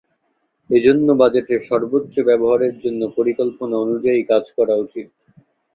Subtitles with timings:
[0.69, 5.07] এ জন্য বাজেটের সর্বোচ্চ ব্যবহারের জন্য পরিকল্পনা অনুযায়ী কাজ করা উচিত।